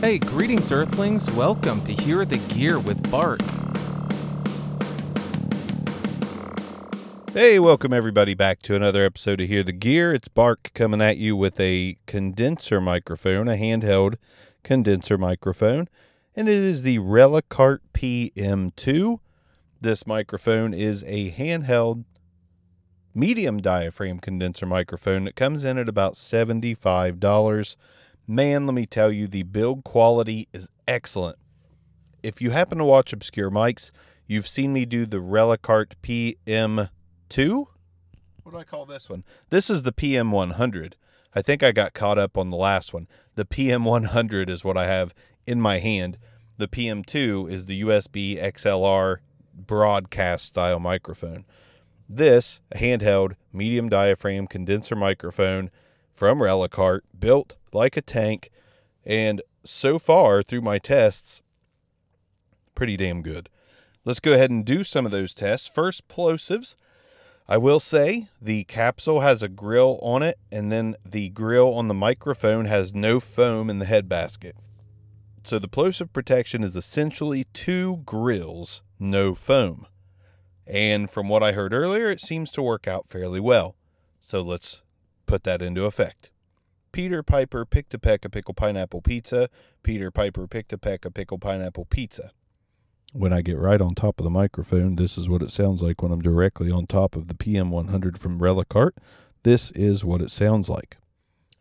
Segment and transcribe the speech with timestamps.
[0.00, 1.28] Hey, greetings, Earthlings.
[1.30, 3.40] Welcome to Hear the Gear with Bark.
[7.32, 10.12] Hey, welcome everybody back to another episode of Hear the Gear.
[10.12, 14.16] It's Bark coming at you with a condenser microphone, a handheld
[14.62, 15.88] condenser microphone,
[16.36, 19.20] and it is the Relacart PM2.
[19.80, 22.04] This microphone is a handheld
[23.14, 27.76] medium diaphragm condenser microphone that comes in at about $75.
[28.28, 31.38] Man, let me tell you, the build quality is excellent.
[32.24, 33.92] If you happen to watch Obscure Mics,
[34.26, 37.66] you've seen me do the Relacart PM2.
[38.42, 39.22] What do I call this one?
[39.50, 40.94] This is the PM100.
[41.36, 43.06] I think I got caught up on the last one.
[43.36, 45.14] The PM100 is what I have
[45.46, 46.18] in my hand.
[46.58, 49.18] The PM2 is the USB XLR
[49.54, 51.44] broadcast style microphone.
[52.08, 55.70] This a handheld medium diaphragm condenser microphone
[56.16, 58.50] from Relacart, built like a tank,
[59.04, 61.42] and so far through my tests,
[62.74, 63.48] pretty damn good.
[64.04, 65.68] Let's go ahead and do some of those tests.
[65.68, 66.76] First, plosives.
[67.48, 71.88] I will say the capsule has a grill on it, and then the grill on
[71.88, 74.56] the microphone has no foam in the head basket.
[75.44, 79.86] So the plosive protection is essentially two grills, no foam.
[80.66, 83.76] And from what I heard earlier, it seems to work out fairly well.
[84.18, 84.82] So let's
[85.26, 86.30] put that into effect.
[86.92, 89.50] Peter Piper picked a peck of pickle pineapple pizza.
[89.82, 92.30] Peter Piper picked a peck of pickle pineapple pizza.
[93.12, 96.02] When I get right on top of the microphone, this is what it sounds like
[96.02, 98.92] when I'm directly on top of the PM100 from Relacart.
[99.42, 100.96] This is what it sounds like.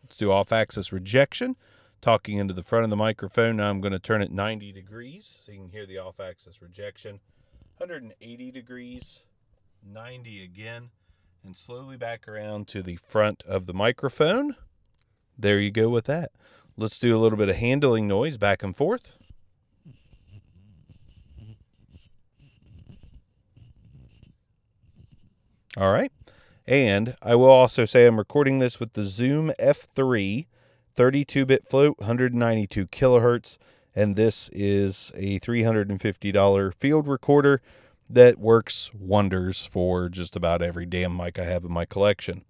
[0.04, 1.56] Let's do off axis rejection.
[2.02, 3.58] Talking into the front of the microphone.
[3.58, 6.62] Now I'm going to turn it 90 degrees so you can hear the off axis
[6.62, 7.20] rejection.
[7.78, 9.24] 180 degrees,
[9.86, 10.92] 90 again,
[11.46, 14.56] and slowly back around to the front of the microphone.
[15.38, 16.32] There you go with that.
[16.76, 19.12] Let's do a little bit of handling noise back and forth.
[25.78, 26.12] All right.
[26.66, 30.48] And I will also say I'm recording this with the Zoom F3
[30.96, 33.58] 32 bit float, 192 kilohertz.
[33.94, 37.62] And this is a $350 field recorder
[38.10, 42.46] that works wonders for just about every damn mic I have in my collection.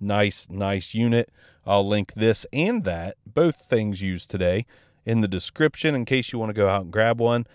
[0.00, 1.30] Nice, nice unit.
[1.66, 4.66] I'll link this and that, both things used today,
[5.06, 7.46] in the description in case you want to go out and grab one.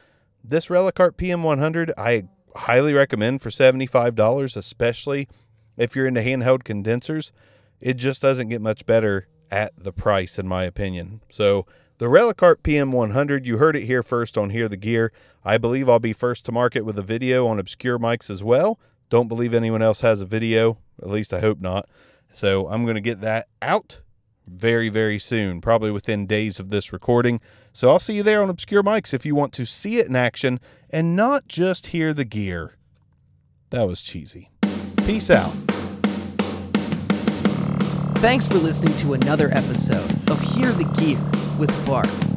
[0.44, 2.24] This Relacart PM100, I
[2.56, 5.28] highly recommend for $75, especially
[5.78, 7.32] if you're into handheld condensers.
[7.82, 11.22] It just doesn't get much better at the price, in my opinion.
[11.30, 11.66] So,
[12.00, 15.12] the Relacart PM100, you heard it here first on Hear the Gear.
[15.44, 18.80] I believe I'll be first to market with a video on Obscure Mics as well.
[19.10, 21.90] Don't believe anyone else has a video, at least I hope not.
[22.32, 24.00] So I'm going to get that out
[24.48, 27.42] very, very soon, probably within days of this recording.
[27.74, 30.16] So I'll see you there on Obscure Mics if you want to see it in
[30.16, 32.78] action and not just hear the gear.
[33.72, 34.52] That was cheesy.
[35.06, 35.54] Peace out.
[38.20, 41.18] Thanks for listening to another episode of Hear the Gear
[41.58, 42.29] with Bark.